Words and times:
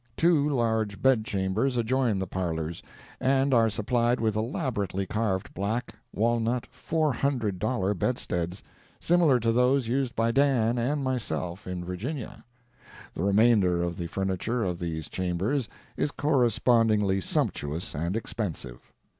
Two 0.17 0.49
large 0.49 0.99
bed 0.99 1.23
chambers 1.25 1.77
adjoin 1.77 2.17
the 2.17 2.25
parlors, 2.25 2.81
and 3.19 3.53
are 3.53 3.69
supplied 3.69 4.19
with 4.19 4.35
elaborately 4.35 5.05
carved 5.05 5.53
black 5.53 5.93
walnut 6.11 6.65
four 6.71 7.13
hundred 7.13 7.59
dollar 7.59 7.93
bedsteads, 7.93 8.63
similar 8.99 9.39
to 9.39 9.51
those 9.51 9.87
used 9.87 10.15
by 10.15 10.31
Dan 10.31 10.79
and 10.79 11.03
myself 11.03 11.67
in 11.67 11.85
Virginia; 11.85 12.43
the 13.13 13.21
remainder 13.21 13.83
of 13.83 13.95
the 13.95 14.07
furniture 14.07 14.63
of 14.63 14.79
these 14.79 15.07
chambers 15.07 15.69
is 15.95 16.09
correspondingly 16.09 17.21
sumptuous 17.21 17.93
and 17.93 18.17
expensive. 18.17 18.91